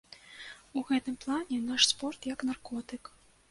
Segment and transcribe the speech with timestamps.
[0.79, 3.15] У гэтым плане наш спорт як наркотык.